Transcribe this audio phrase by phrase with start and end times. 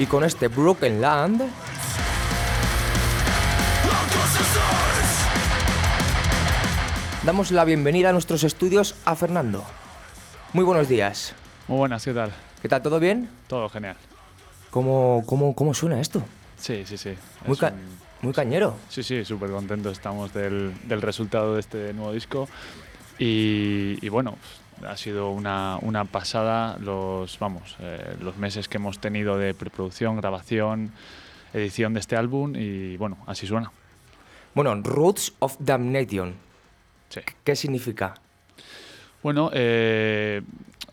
[0.00, 1.42] Y con este Broken Land
[7.22, 9.62] damos la bienvenida a nuestros estudios a Fernando.
[10.54, 11.34] Muy buenos días.
[11.68, 12.32] Muy buenas, ¿qué tal?
[12.62, 12.80] ¿Qué tal?
[12.80, 13.28] ¿Todo bien?
[13.46, 13.96] Todo genial.
[14.70, 16.22] ¿Cómo, cómo, cómo suena esto?
[16.56, 17.14] Sí, sí, sí.
[17.46, 17.56] Muy,
[18.22, 18.76] muy cañero.
[18.88, 22.48] Sí, sí, súper contentos estamos del, del, resultado de este nuevo disco.
[23.18, 24.36] Y, y bueno,
[24.86, 30.16] ha sido una, una pasada los, vamos, eh, los meses que hemos tenido de preproducción,
[30.16, 30.92] grabación,
[31.52, 33.72] edición de este álbum y bueno, así suena.
[34.54, 36.34] Bueno, Roots of Damnation.
[37.08, 37.20] Sí.
[37.44, 38.14] ¿Qué significa?
[39.22, 40.42] Bueno, eh,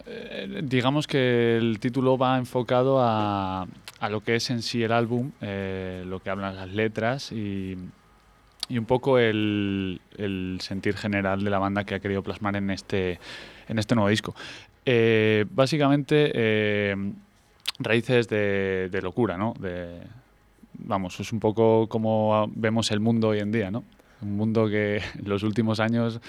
[0.09, 3.67] eh, digamos que el título va enfocado a,
[4.00, 7.77] a, lo que es en sí el álbum, eh, lo que hablan las letras y,
[8.69, 12.69] y un poco el, el, sentir general de la banda que ha querido plasmar en
[12.69, 13.19] este,
[13.67, 14.33] en este nuevo disco.
[14.86, 16.95] Eh, básicamente,
[17.80, 19.55] raíces de, locura, ¿no?
[19.59, 19.99] De,
[20.73, 23.83] vamos, es un poco como vemos el mundo hoy en día, ¿no?
[24.21, 26.21] Un mundo que en los últimos años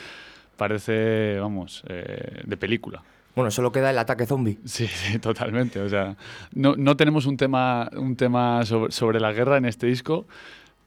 [0.56, 3.04] parece, vamos, de película.
[3.38, 4.58] Bueno, solo queda el ataque zombie.
[4.64, 5.78] Sí, sí, totalmente.
[5.78, 6.16] O sea,
[6.54, 10.26] no, no tenemos un tema, un tema sobre, sobre, la guerra en este disco,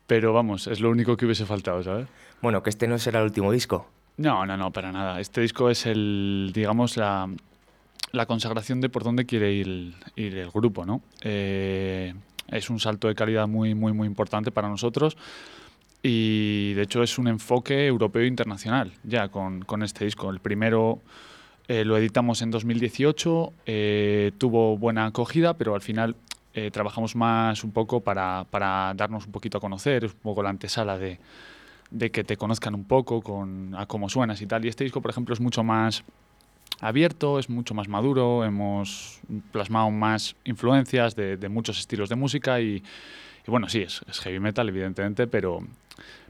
[0.05, 2.09] pero vamos, es lo único que hubiese faltado, ¿sabes?
[2.41, 3.87] Bueno, que este no será el último disco.
[4.17, 5.21] No, no, no, para nada.
[5.21, 7.29] Este disco es el, digamos, la,
[8.11, 11.01] la consagración de por dónde quiere ir, ir el grupo, ¿no?
[11.21, 12.13] Eh,
[12.49, 15.15] es un salto de calidad muy, muy, muy importante para nosotros
[16.03, 20.29] y de hecho es un enfoque europeo e internacional ya con, con este disco.
[20.29, 20.99] El primero
[21.67, 26.15] eh, lo editamos en 2018, eh, tuvo buena acogida, pero al final
[26.53, 30.43] eh, trabajamos más un poco para, para, darnos un poquito a conocer, es un poco
[30.43, 31.19] la antesala de,
[31.91, 34.65] de que te conozcan un poco con a cómo suenas y tal.
[34.65, 36.03] Y este disco, por ejemplo, es mucho más
[36.79, 39.21] abierto, es mucho más maduro, hemos
[39.51, 42.83] plasmado más influencias de, muchos estilos de música y,
[43.47, 45.59] y bueno, sí, es, es, heavy metal, evidentemente, pero,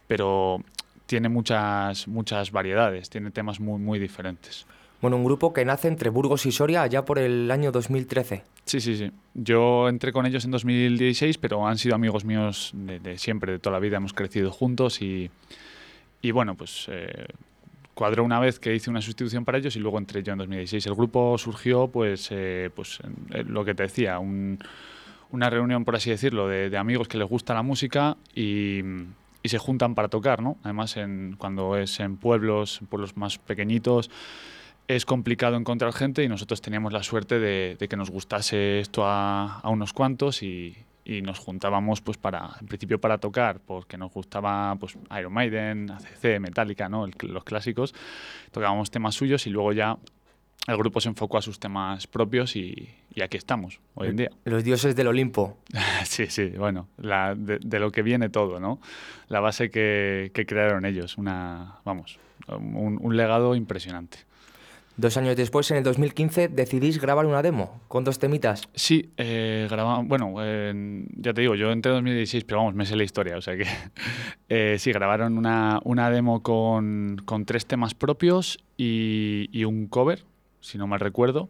[0.08, 0.62] pero
[1.06, 4.66] tiene muchas, muchas variedades, tiene temas muy, muy diferentes.
[5.02, 8.44] Bueno, un grupo que nace entre Burgos y Soria allá por el año 2013.
[8.66, 9.12] Sí, sí, sí.
[9.34, 13.60] Yo entré con ellos en 2016, pero han sido amigos míos de, de siempre, de
[13.60, 13.98] toda la vida.
[13.98, 15.32] Hemos crecido juntos y,
[16.22, 17.26] y bueno, pues eh,
[17.96, 20.86] cuadró una vez que hice una sustitución para ellos y luego entré yo en 2016.
[20.86, 23.00] El grupo surgió, pues, eh, pues
[23.48, 24.60] lo que te decía, un,
[25.32, 28.82] una reunión, por así decirlo, de, de, amigos que les gusta la música y,
[29.42, 30.58] y se juntan para tocar, ¿no?
[30.64, 34.12] Además, en, cuando es en pueblos, pueblos más pequeñitos,
[34.88, 39.06] es complicado encontrar gente y nosotros teníamos la suerte de, de que nos gustase esto
[39.06, 40.76] a, a unos cuantos y,
[41.06, 45.92] y, nos juntábamos pues para en principio para tocar porque nos gustaba pues Iron Maiden,
[45.92, 47.06] ACC, Metallica, ¿no?
[47.06, 47.94] El, los clásicos.
[48.52, 49.98] Tocábamos temas suyos y luego ya
[50.68, 54.30] el grupo se enfocó a sus temas propios y, y aquí estamos hoy en día.
[54.46, 55.58] Los dioses del Olimpo.
[56.04, 58.80] sí, sí, bueno, la, de, de, lo que viene todo, ¿no?
[59.28, 64.20] La base que, que crearon ellos, una, vamos, un, un legado impresionante.
[65.02, 68.70] Dos años después, en el 2015, decidís grabar una demo con dos temitas.
[68.76, 70.08] Sí, eh, grabamos.
[70.08, 70.36] Bueno,
[71.16, 73.36] ya te digo, yo entré en 2016, pero vamos, me sé la historia.
[73.36, 73.66] O sea que
[74.50, 80.24] eh, sí, grabaron una, una demo con, con, tres temas propios y, y, un cover,
[80.60, 81.50] si no mal recuerdo.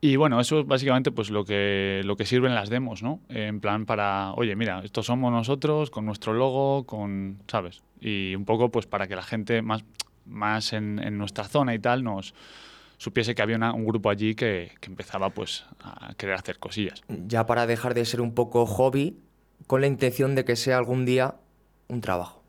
[0.00, 3.18] Y bueno, eso es básicamente pues lo que, lo que sirven las demos, ¿no?
[3.30, 7.82] En plan para, oye, mira, estos somos nosotros, con nuestro logo, con, ¿sabes?
[8.00, 9.84] Y un poco pues para que la gente más
[10.30, 12.34] más en, en, nuestra zona y tal, nos
[12.96, 17.02] supiese que había una, un grupo allí que, que, empezaba pues a querer hacer cosillas.
[17.08, 19.16] Ya para dejar de ser un poco hobby,
[19.66, 21.34] con la intención de que sea algún día
[21.88, 22.42] un trabajo.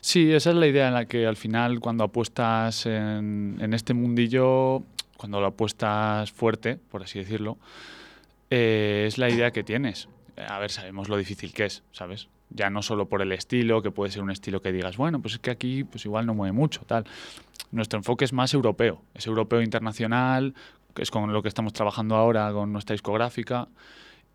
[0.00, 3.92] Sí, esa es la idea en la que al final cuando apuestas en, en este
[3.92, 4.82] mundillo,
[5.16, 7.58] cuando lo apuestas fuerte, por así decirlo,
[8.48, 10.08] eh, es la idea que tienes.
[10.48, 12.28] A ver, sabemos lo difícil que es, ¿sabes?
[12.50, 15.34] Ya no solo por el estilo, que puede ser un estilo que digas, bueno, pues
[15.34, 17.04] es que aquí pues igual no mueve mucho, tal.
[17.70, 20.54] Nuestro enfoque es más europeo, es europeo internacional,
[20.94, 23.68] que es con lo que estamos trabajando ahora con nuestra discográfica.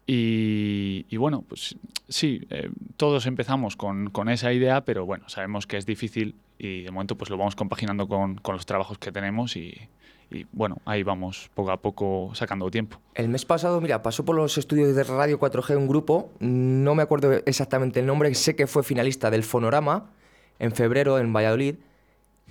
[0.07, 1.75] Y, y bueno, pues
[2.07, 6.83] sí, eh, todos empezamos con, con, esa idea, pero bueno, sabemos que es difícil y
[6.83, 9.89] de momento pues lo vamos compaginando con, con los trabajos que tenemos y,
[10.31, 12.99] y bueno, ahí vamos poco a poco sacando tiempo.
[13.13, 17.03] El mes pasado, mira, pasó por los estudios de Radio 4G un grupo, no me
[17.03, 20.11] acuerdo exactamente el nombre, sé que fue finalista del Fonorama
[20.59, 21.75] en febrero en Valladolid,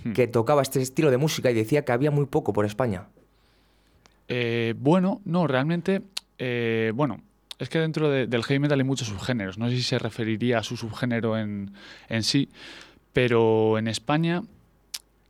[0.03, 0.13] hmm.
[0.13, 3.07] que tocaba este estilo de música y decía que había muy poco por España.
[4.27, 6.01] Eh, bueno, no, realmente,
[6.37, 7.21] eh, bueno,
[7.59, 9.57] es que dentro del heavy metal hay muchos subgéneros.
[9.57, 11.71] No sé si se referiría a su subgénero en,
[12.09, 12.49] en sí,
[13.13, 14.43] pero en España,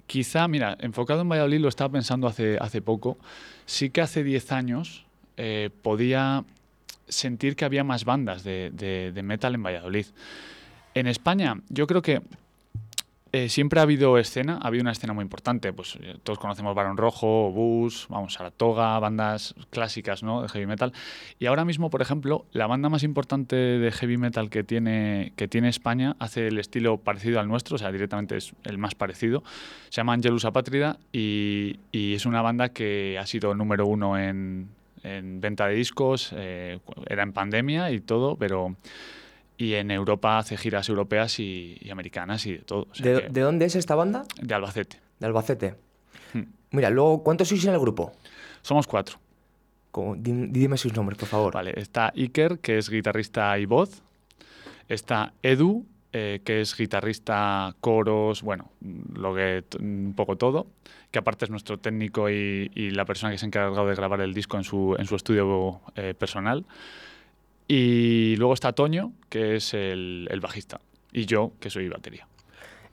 [0.08, 3.18] quizá, mira, enfocado en Valladolid lo estaba pensando hace, hace poco,
[3.66, 5.06] sí que hace 10 años
[5.38, 6.44] eh, podía
[7.08, 10.08] sentir que había más bandas de, de metal en Valladolid.
[10.96, 12.22] En España, yo creo que
[13.36, 15.74] eh, siempre ha habido escena, ha habido una escena muy importante.
[15.74, 20.42] Pues eh, todos conocemos Barón Rojo, Bus, vamos, a la Toga, bandas clásicas ¿no?
[20.42, 20.94] de heavy metal.
[21.38, 25.50] Y ahora mismo, por ejemplo, la banda más importante de heavy metal que tiene, que
[25.50, 29.44] tiene España hace el estilo parecido al nuestro, o sea, directamente es el más parecido.
[29.90, 34.70] Se llama Angelus Apátrida y, es una banda que ha sido número uno en,
[35.04, 36.80] en venta de discos, eh,
[37.10, 38.78] era en pandemia y todo, pero
[39.58, 42.88] y en Europa hace giras europeas y, americanas y de todo.
[43.00, 44.24] ¿De, dónde es esta banda?
[44.42, 45.00] De Albacete.
[45.20, 45.76] De Albacete.
[46.34, 46.44] Hmm.
[46.72, 48.12] Mira, luego, ¿cuántos sois en el grupo?
[48.62, 49.18] Somos cuatro.
[50.18, 51.54] dime sus nombres, por favor.
[51.54, 54.02] Vale, está Iker, que es guitarrista y voz.
[54.88, 55.86] Está Edu,
[56.18, 58.72] eh, que es guitarrista, coros, bueno,
[59.16, 60.68] lo que un poco todo,
[61.12, 64.34] que aparte es nuestro técnico y, la persona que se ha encargado de grabar el
[64.34, 66.66] disco en su, en su estudio eh, personal.
[67.68, 70.80] Y luego está Toño, que es el, bajista,
[71.12, 72.28] y yo, que soy batería.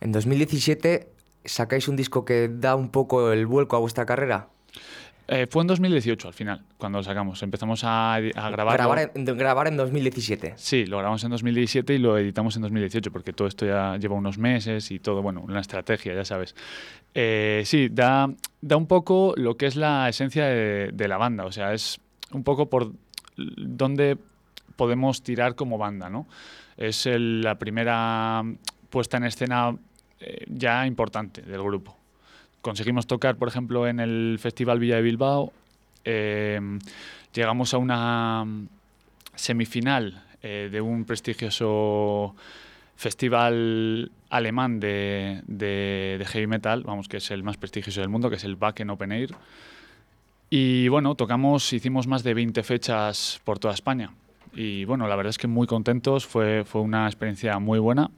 [0.01, 1.09] En 2017
[1.45, 4.49] sacáis un disco que da un poco el vuelco a vuestra carrera.
[5.29, 7.43] Eh, fue en 2018 al final, cuando lo sacamos.
[7.43, 8.77] Empezamos a, grabar.
[8.77, 10.55] Grabar en, grabar en 2017.
[10.57, 14.17] Sí, lo grabamos en 2017 y lo editamos en 2018, porque todo esto ya lleva
[14.17, 16.57] unos meses y todo, bueno, una estrategia, ya sabes.
[17.15, 18.29] Eh, sí, da,
[18.61, 21.45] da un poco lo que es la esencia de, de la banda.
[21.45, 22.01] O sea, es
[22.33, 22.93] un poco por
[23.37, 24.19] dónde
[24.77, 26.27] podemos tirar como banda, ¿no?
[26.77, 28.43] Es la primera
[28.91, 29.75] puesta en escena
[30.21, 31.97] eh, ya importante del grupo.
[32.61, 35.53] Conseguimos tocar, por ejemplo, en el Festival Villa de Bilbao.
[36.05, 36.79] Em,
[37.35, 38.47] llegamos a una
[39.35, 42.37] semifinal eh, de un prestigioso
[42.95, 48.45] festival alemán de, heavy metal, vamos, que es el más prestigioso del mundo, que es
[48.45, 49.35] el Wacken Open Air.
[50.51, 54.13] Y bueno, tocamos, hicimos más de 20 fechas por toda España
[54.55, 58.11] y bueno, la verdad es que muy contentos, fue, fue una experiencia muy buena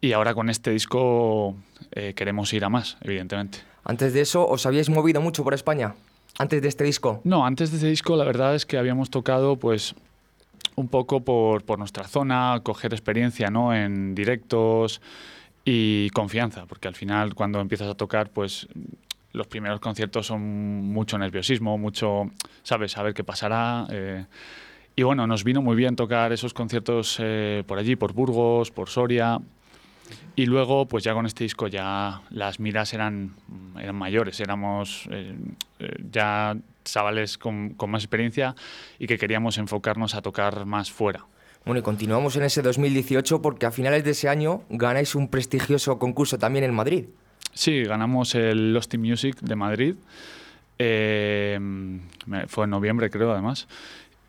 [0.00, 1.56] y ahora con este disco
[1.92, 3.58] eh, queremos ir a más, evidentemente.
[3.84, 5.94] Antes de eso, ¿os habíais movido mucho por España?
[6.38, 7.20] ¿Antes de este disco?
[7.24, 9.94] No, antes de este disco la verdad es que habíamos tocado pues
[10.76, 13.74] un poco por, por nuestra zona, coger experiencia ¿no?
[13.74, 15.00] en directos
[15.64, 18.68] y confianza, porque al final cuando empiezas a tocar pues
[19.32, 22.30] los primeros conciertos son mucho nerviosismo, mucho,
[22.62, 23.86] sabes, saber qué pasará.
[23.90, 24.24] Eh,
[24.98, 28.88] y bueno, nos vino muy bien tocar esos conciertos eh, por allí, por Burgos, por
[28.88, 29.38] Soria.
[30.34, 33.36] Y luego, pues ya con este disco ya las miras eran,
[33.80, 35.36] eran mayores, éramos eh,
[35.78, 38.56] eh, ya chavales con, con, más experiencia
[38.98, 41.26] y que queríamos enfocarnos a tocar más fuera.
[41.64, 46.00] Bueno, y continuamos en ese 2018 porque a finales de ese año ganáis un prestigioso
[46.00, 47.04] concurso también en Madrid.
[47.54, 49.94] Sí, ganamos el Lost in Music de Madrid.
[50.76, 53.68] fue en noviembre, creo, además.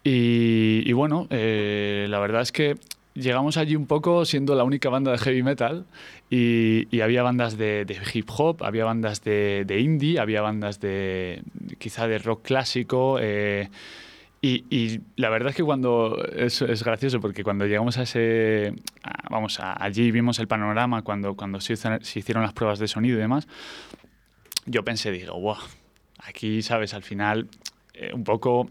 [0.03, 2.77] Y, bueno, eh, la verdad es que
[3.13, 5.85] llegamos allí un poco siendo la única banda de heavy metal
[6.29, 11.43] y, había bandas de, hip hop, había bandas de, indie, había bandas de
[11.77, 13.17] quizá de rock clásico.
[13.19, 13.69] Eh,
[14.41, 18.73] y, la verdad es que cuando es, es gracioso porque cuando llegamos a ese,
[19.29, 23.47] vamos, allí vimos el panorama cuando, cuando se, hicieron las pruebas de sonido y demás,
[24.65, 25.57] yo pensé, digo, wow,
[26.19, 27.49] aquí, sabes, al final
[27.93, 28.69] eh, un poco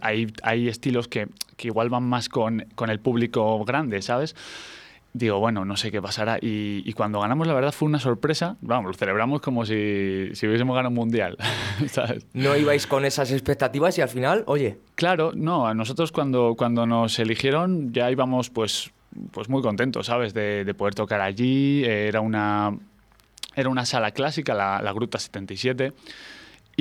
[0.00, 4.34] hay, hay estilos que, que, igual van más con, con, el público grande, ¿sabes?
[5.12, 6.38] Digo, bueno, no sé qué pasará.
[6.40, 8.56] Y, y, cuando ganamos, la verdad, fue una sorpresa.
[8.60, 11.36] Vamos, lo celebramos como si, si hubiésemos ganado un mundial,
[11.88, 12.26] ¿sabes?
[12.32, 14.78] No ibais con esas expectativas y al final, oye.
[14.94, 18.92] Claro, no, a nosotros cuando, cuando nos eligieron ya íbamos pues,
[19.32, 20.32] pues muy contentos, ¿sabes?
[20.32, 21.82] De, de poder tocar allí.
[21.84, 22.78] Era una,
[23.56, 25.92] era una sala clásica, la, la Gruta 77.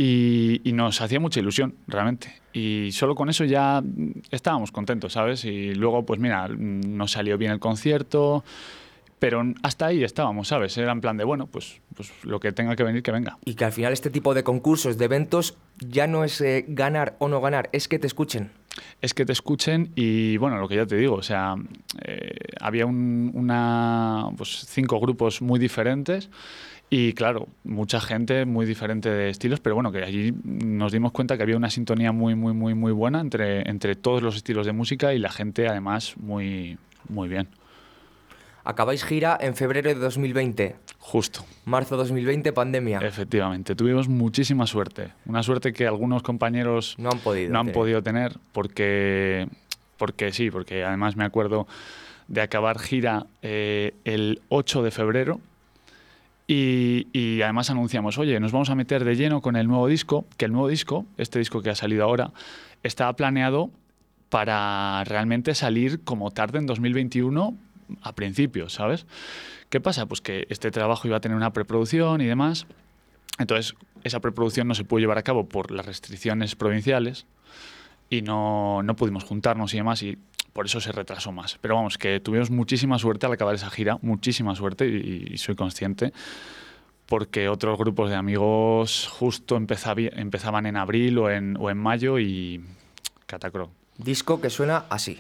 [0.01, 2.34] Y, nos hacía mucha ilusión, realmente.
[2.53, 3.84] Y solo con eso ya
[4.32, 5.44] estábamos contentos, ¿sabes?
[5.44, 8.46] Y luego, pues mira, nos salió bien el concierto,
[9.20, 10.77] pero hasta ahí estábamos, ¿sabes?
[10.77, 13.38] Era en plan de, bueno, pues, pues lo que tenga que venir, que venga.
[13.44, 17.18] Y que al final este tipo de concursos, de eventos, ya no es eh, ganar
[17.20, 18.51] o no ganar, es que te escuchen.
[19.01, 21.56] Es que te escuchen y, bueno, lo que ya te digo, o sea,
[22.06, 26.29] eh, había una, pues, cinco grupos muy diferentes
[26.89, 31.38] y claro, mucha gente muy diferente de estilos, pero bueno, que allí nos dimos cuenta
[31.38, 34.74] que había una sintonía muy, muy, muy, muy buena entre, entre todos los estilos de
[34.74, 36.77] música y la gente además muy,
[37.08, 37.48] muy bien.
[38.63, 40.75] Acabáis gira en febrero de 2020.
[41.00, 41.46] Justo.
[41.65, 43.00] Marzo 2020, pandemia.
[43.00, 45.13] Efectivamente, tuvimos muchísima suerte.
[45.25, 47.74] Una suerte que algunos compañeros no han podido, no han tener.
[47.74, 49.48] podido tener porque,
[49.98, 51.67] porque sí, porque además me acuerdo
[52.27, 55.39] de acabar gira eh, el 8 de febrero
[56.51, 60.25] y, y, además anunciamos, oye, nos vamos a meter de lleno con el nuevo disco,
[60.36, 62.32] que el nuevo disco, este disco que ha salido ahora,
[62.82, 63.70] estaba planeado
[64.29, 67.56] para realmente salir como tarde en 2021
[68.01, 69.06] a principios, ¿sabes?
[69.70, 70.08] ¿Qué pasa?
[70.08, 72.65] Pues que este trabajo iba a tener una preproducción y demás.
[73.38, 77.27] Entonces, esa preproducción no se pudo llevar a cabo por las restricciones provinciales
[78.10, 80.18] y no, no pudimos juntarnos y demás y
[80.53, 81.58] por eso se retrasó más.
[81.62, 86.13] Pero vamos, que tuvimos muchísima suerte al acabar esa gira, muchísima suerte y, soy consciente
[87.06, 92.63] porque otros grupos de amigos justo empezaban en abril o en, o en mayo y
[93.25, 93.72] catacro.
[93.98, 95.20] Disco que suena así.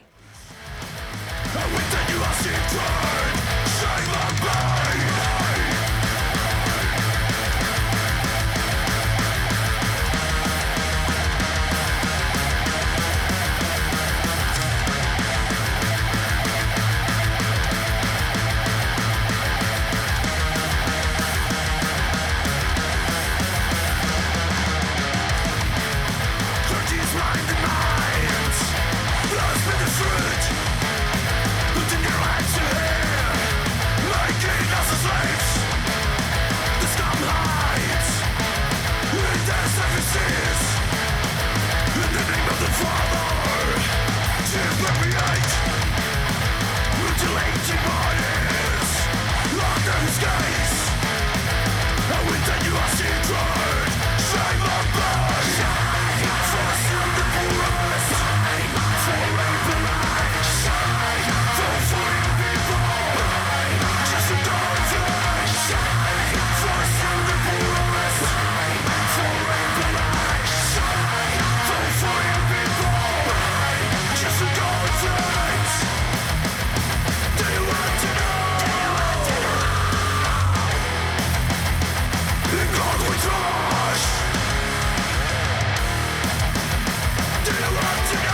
[87.49, 88.28] Did I want to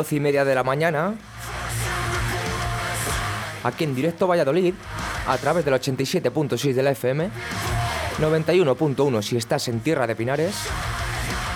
[0.00, 1.14] Doce y media de la mañana,
[3.62, 4.72] aquí en directo Valladolid,
[5.26, 7.28] a través del 87.6 de la FM,
[8.18, 10.54] 91.1 si estás en Tierra de Pinares,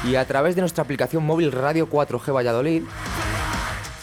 [0.07, 2.83] y a través de nuestra aplicación móvil Radio 4G Valladolid.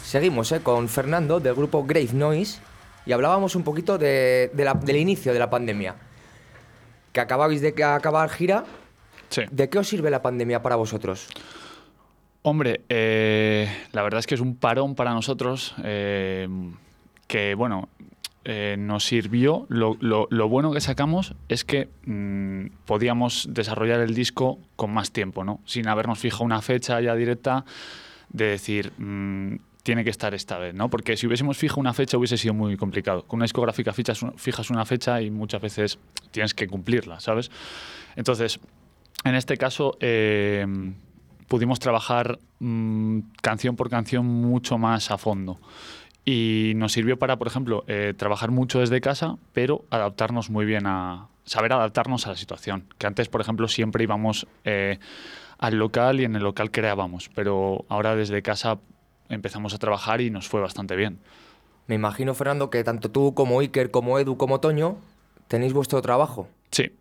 [0.03, 2.61] Seguimos eh, con Fernando del grupo Grave Noise
[3.05, 5.97] y hablábamos un poquito de, de la, del inicio de la pandemia.
[7.13, 8.65] Que acababais de acabar gira.
[9.29, 9.43] Sí.
[9.51, 11.27] ¿De qué os sirve la pandemia para vosotros?
[12.43, 16.47] Hombre, eh, la verdad es que es un parón para nosotros eh,
[17.27, 17.87] que, bueno,
[18.45, 19.67] eh, nos sirvió.
[19.69, 25.59] Lo, bueno que sacamos es que mmm, podíamos desarrollar el disco con más tiempo, ¿no?
[25.65, 27.63] Sin habernos fijado una fecha ya directa
[28.29, 30.89] de decir, mmm, tiene que estar esta vez, ¿no?
[30.89, 33.21] Porque si hubiésemos fijado una fecha hubiese sido muy complicado.
[33.27, 35.99] Con una discográfica fijas una fecha y muchas veces
[36.31, 37.51] tienes que cumplirla, ¿sabes?
[38.15, 38.59] Entonces,
[39.23, 39.97] en este caso
[41.51, 45.59] pudimos trabajar mmm, canción por canción mucho más a fondo.
[46.23, 50.87] Y nos sirvió para, por ejemplo, eh, trabajar mucho desde casa, pero adaptarnos muy bien
[50.87, 51.27] a.
[51.43, 52.85] saber adaptarnos a la situación.
[52.97, 54.99] Que antes, por ejemplo, siempre íbamos eh,
[55.57, 58.79] al local y en el local creábamos, pero ahora desde casa
[59.27, 61.19] empezamos a trabajar y nos fue bastante bien.
[61.85, 64.99] Me imagino, Fernando, que tanto tú como Iker, como Edu, como Toño,
[65.49, 66.47] tenéis vuestro trabajo.
[66.71, 66.93] Sí.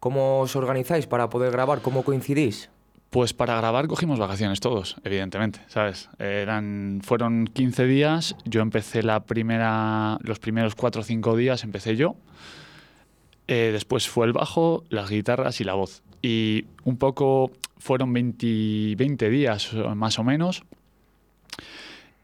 [0.00, 1.82] ¿Cómo os organizáis para poder grabar?
[1.82, 2.70] ¿Cómo coincidís?
[3.16, 6.10] Pues para grabar cogimos vacaciones todos, evidentemente, ¿sabes?
[6.18, 11.96] Eran, fueron 15 días, yo empecé la primera, los primeros 4 o 5 días empecé
[11.96, 12.16] yo,
[13.48, 16.02] eh, después fue el bajo, las guitarras y la voz.
[16.20, 20.62] Y un poco fueron 20, 20 días más o menos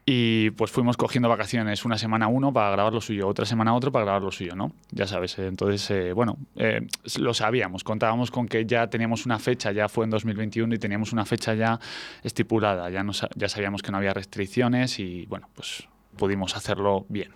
[0.05, 3.91] y pues fuimos cogiendo vacaciones, una semana uno para grabar lo suyo, otra semana otro
[3.91, 4.73] para grabar lo suyo, ¿no?
[4.91, 6.85] Ya sabes, eh, entonces, eh, bueno, eh,
[7.19, 11.13] lo sabíamos, contábamos con que ya teníamos una fecha, ya fue en 2021 y teníamos
[11.13, 11.79] una fecha ya
[12.21, 13.05] estipulada, ya,
[13.35, 17.31] ya sabíamos que no había restricciones y bueno, pues pudimos hacerlo bien.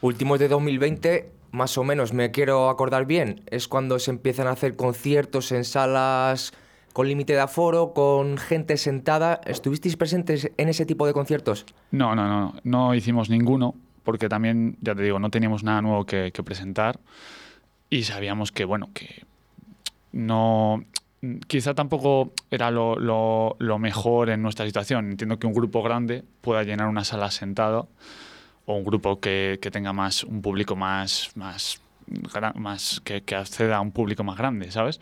[0.00, 4.52] Últimos de 2020, más o menos, me quiero acordar bien, es cuando se empiezan a
[4.52, 6.54] hacer conciertos en salas
[6.98, 9.40] con límite de aforo, con gente sentada.
[9.46, 11.64] ¿Estuvisteis presentes en ese tipo de conciertos?
[11.92, 16.04] No, no, no, no hicimos ninguno, porque también, ya te digo, no teníamos nada nuevo
[16.04, 16.98] que, presentar
[17.88, 19.22] y sabíamos que, bueno, que
[20.10, 20.82] no,
[21.46, 25.12] quizá tampoco era lo, lo, mejor en nuestra situación.
[25.12, 27.88] Entiendo que un grupo grande pueda llenar una sala sentado
[28.66, 31.80] o un grupo que, que tenga más un público más, más,
[32.56, 34.98] más que, que, acceda a un público más grande, ¿sabes?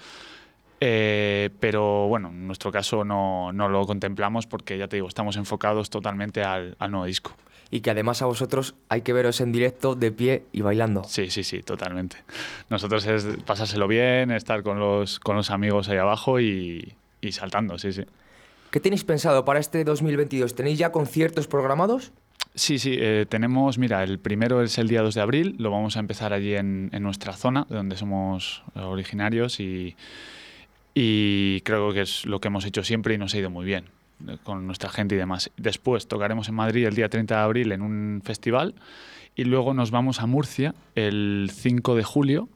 [0.80, 5.37] Eh, pero bueno, en nuestro caso no, no, lo contemplamos porque ya te digo, estamos
[5.37, 7.35] enfocados totalmente al, nuevo disco.
[7.71, 11.02] Y que además a vosotros hay que veros en directo, de pie y bailando.
[11.04, 12.18] Sí, sí, sí, totalmente.
[12.71, 17.78] Nosotros es pasárselo bien, estar con los, con los amigos ahí abajo y, y saltando,
[17.78, 18.04] sí, sí.
[18.71, 20.54] ¿Qué tenéis pensado para este 2022?
[20.54, 22.12] ¿Tenéis ya conciertos programados?
[22.54, 25.97] Sí, sí, eh, tenemos, mira, el primero es el día 2 de abril, lo vamos
[25.97, 29.97] a empezar allí en, en nuestra zona, de donde somos originarios y
[30.99, 33.85] y creo que es lo que hemos hecho siempre y nos ha ido muy bien
[34.26, 35.50] eh, con nuestra gente y demás.
[35.59, 38.75] Después tocaremos en Madrid el día 30 de abril en un festival
[39.35, 42.49] y luego nos vamos a Murcia el 5 de julio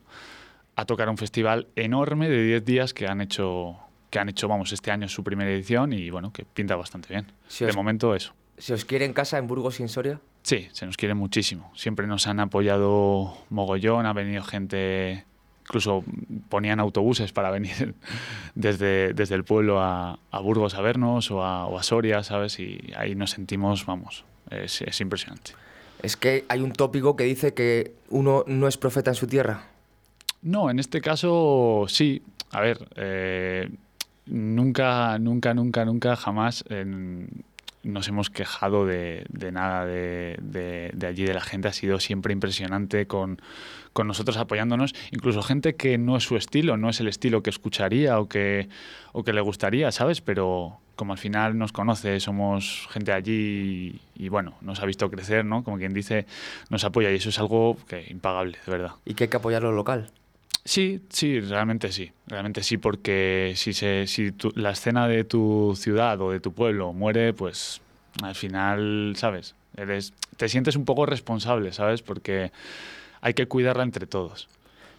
[0.74, 3.76] a tocar un festival enorme de 10 días que han hecho
[4.08, 7.26] que han hecho, vamos, este año su primera edición y bueno, que pinta bastante bien.
[7.60, 8.32] de momento eso.
[8.56, 10.18] ¿Se os quiere en casa en Burgos y en Soria?
[10.42, 11.70] Sí, se nos quiere muchísimo.
[11.76, 15.26] Siempre nos han apoyado mogollón, ha venido gente
[15.70, 16.04] incluso
[16.48, 17.94] ponían autobuses para venir
[18.56, 22.58] desde, desde el pueblo a, Burgos a vernos o a, Soria, ¿sabes?
[22.58, 25.52] Y ahí nos sentimos, vamos, es, impresionante.
[26.02, 29.66] Es que hay un tópico que dice que uno no es profeta en su tierra.
[30.42, 32.22] No, en este caso sí.
[32.50, 33.70] A ver, eh,
[34.26, 36.64] nunca, nunca, nunca, nunca, jamás
[37.82, 40.38] nos hemos quejado de, nada de,
[40.92, 41.68] de, allí, de la gente.
[41.68, 43.40] Ha sido siempre impresionante con,
[43.92, 47.50] con nosotros apoyándonos, incluso gente que no es su estilo, no es el estilo que
[47.50, 48.68] escucharía o que,
[49.12, 50.20] o que le gustaría, ¿sabes?
[50.20, 55.46] Pero como al final nos conoce, somos gente allí y, bueno, nos ha visto crecer,
[55.46, 55.64] ¿no?
[55.64, 56.26] Como quien dice,
[56.68, 58.92] nos apoya y eso es algo que impagable, de verdad.
[59.06, 60.10] ¿Y que hay que apoyar lo local?
[60.70, 66.20] Sí, sí, realmente sí, realmente sí, porque si, se, si la escena de tu ciudad
[66.20, 67.80] o de tu pueblo muere, pues
[68.22, 69.56] al final, ¿sabes?
[69.76, 72.02] Eres, te sientes un poco responsable, ¿sabes?
[72.02, 72.52] Porque
[73.20, 74.48] hay que cuidarla entre todos.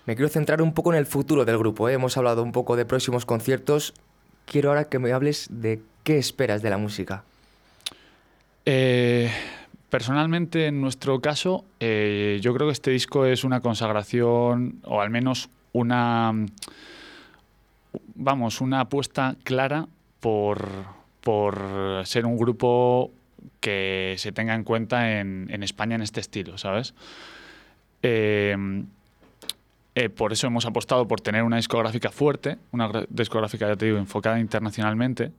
[0.06, 1.88] Me quiero centrar un poco en el futuro del grupo.
[1.88, 1.94] ¿eh?
[1.94, 3.94] Hemos hablado un poco de próximos conciertos.
[4.46, 7.24] Quiero ahora que me hables de qué esperas de la música.
[8.66, 9.32] Eh,
[9.90, 15.10] personalmente, en nuestro caso, eh, yo creo que este disco es una consagración, o al
[15.10, 16.34] menos una,
[18.16, 19.88] vamos, una apuesta clara
[20.20, 20.68] por,
[21.22, 23.12] por ser un grupo
[23.60, 26.94] que se tenga en cuenta en, en España en este estilo, ¿sabes?
[28.02, 28.88] Em,
[29.94, 33.98] eh, por eso hemos apostado por tener una discográfica fuerte, una discográfica, ya te digo,
[33.98, 35.32] enfocada internacionalmente.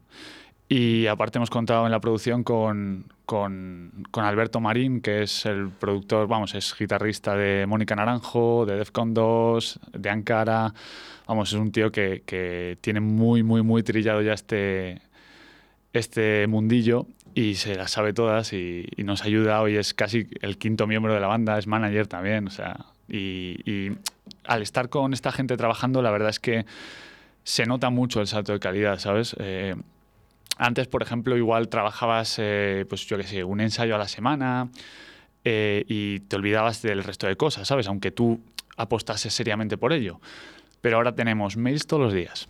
[0.74, 5.68] Y aparte hemos contado en la producción con, con, con, Alberto Marín, que es el
[5.68, 10.72] productor, vamos, es guitarrista de Mónica Naranjo, de Defcon 2, de Ankara.
[11.26, 15.02] Vamos, es un tío que, que tiene muy, muy, muy trillado ya este,
[15.92, 17.04] este mundillo
[17.34, 19.60] y se las sabe todas y, nos ayuda.
[19.60, 22.46] Hoy es casi el quinto miembro de la banda, es manager también.
[22.46, 23.92] O sea, y,
[24.44, 26.64] al estar con esta gente trabajando, la verdad es que
[27.44, 29.36] se nota mucho el salto de calidad, ¿sabes?
[29.38, 29.74] Eh,
[30.56, 34.68] antes, por ejemplo, igual trabajabas, eh, pues yo qué sé, un ensayo a la semana
[35.44, 37.86] eh, y te olvidabas del resto de cosas, ¿sabes?
[37.88, 38.40] Aunque tú
[38.76, 40.20] apostases seriamente por ello.
[40.80, 42.48] Pero ahora tenemos mails todos los días,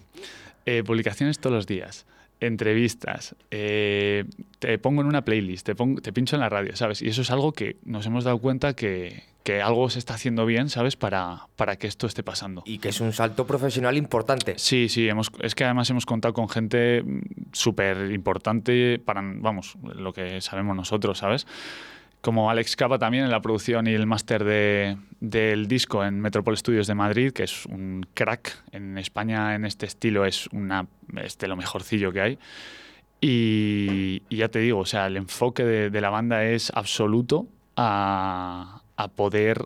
[0.85, 2.07] publicaciones todos los días
[2.43, 4.25] entrevistas, eh,
[4.59, 7.01] te pongo en una playlist, te, pongo, te pincho en la radio, ¿sabes?
[7.01, 9.23] Y eso es algo que nos hemos dado cuenta que,
[9.63, 10.97] algo se está haciendo bien, ¿sabes?
[10.97, 12.63] Para, para que esto esté pasando.
[12.65, 14.55] Y que es un salto profesional importante.
[14.59, 17.21] Sí, sí, hemos, es que además hemos contado con gente mm,
[17.53, 21.47] súper importante para, vamos, lo que sabemos nosotros, ¿sabes?
[22.23, 26.57] como Alex Capa también en la producción y el máster de, del disco en Metropol
[26.57, 31.37] Studios de Madrid, que es un crack en España en este estilo, es una es
[31.37, 32.39] de lo mejorcillo que hay.
[33.21, 39.65] Y, ya te digo, o sea, el enfoque de, la banda es absoluto a, poder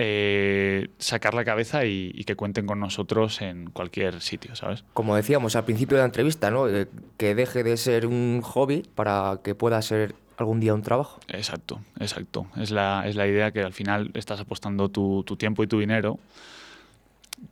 [0.00, 4.84] eh, sacar la cabeza y, que cuenten con nosotros en cualquier sitio, ¿sabes?
[4.94, 6.68] Como decíamos al principio de la entrevista, ¿no?
[6.68, 11.18] Eh, que deje de ser un hobby para que pueda ser algún día un trabajo.
[11.26, 12.46] Exacto, exacto.
[12.56, 15.80] Es la, es la idea que al final estás apostando tu, tu tiempo y tu
[15.80, 16.20] dinero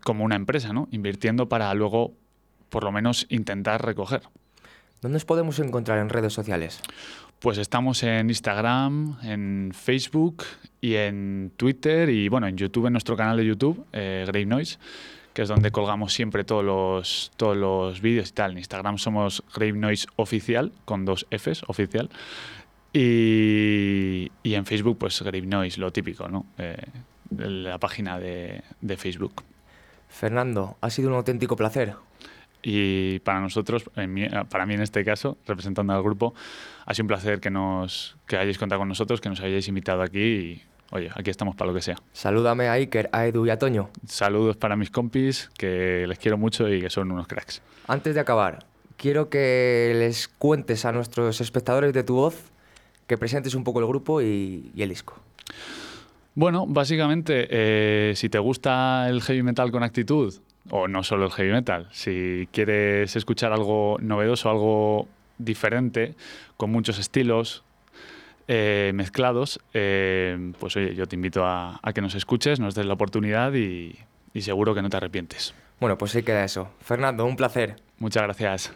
[0.05, 0.87] como una empresa, ¿no?
[0.93, 2.13] Invirtiendo para luego,
[2.71, 4.23] por lo menos, intentar recoger.
[5.03, 6.81] ¿Dónde os podemos encontrar en redes sociales?
[7.39, 10.45] Pues estamos en Instagram, en Facebook
[10.81, 14.79] y en Twitter y bueno, en YouTube, en nuestro canal de YouTube, eh, Grave Noise,
[15.35, 18.53] que es donde colgamos siempre todos los, todos los vídeos y tal.
[18.53, 22.09] En Instagram somos Grave Noise Oficial, con dos Fs, oficial.
[22.95, 26.47] Y, en Facebook, pues Grave Noise, lo típico, ¿no?
[26.57, 26.83] Eh,
[27.37, 29.45] la página de, de Facebook.
[30.09, 31.97] Fernando, ha sido un auténtico placer.
[32.69, 36.35] Y para nosotros, para mí en este caso, representando al grupo,
[36.85, 40.03] ha sido un placer que, nos, que hayáis contado con nosotros, que nos hayáis invitado
[40.03, 41.95] aquí y, oye, aquí estamos para lo que sea.
[42.13, 43.91] Salúdame a Iker, a Edu y a Toño.
[44.09, 47.63] Saludos para mis compis, que les quiero mucho y que son unos cracks.
[47.87, 52.51] Antes de acabar, quiero que les cuentes a nuestros espectadores de tu voz
[53.07, 55.15] que presentes un poco el grupo y, el disco.
[56.35, 60.35] Bueno, básicamente, eh, si te gusta el heavy metal con actitud,
[60.71, 66.15] o no solo el heavy metal, si quieres escuchar algo novedoso, algo diferente,
[66.57, 67.63] con muchos estilos
[68.49, 72.95] eh, mezclados, eh, pues oye, yo te invito a, que nos escuches, nos des la
[72.95, 73.99] oportunidad y,
[74.33, 75.55] y seguro que no te arrepientes.
[75.81, 76.71] Bueno, pues ahí queda eso.
[76.81, 77.77] Fernando, un placer.
[77.99, 78.73] Muchas gracias.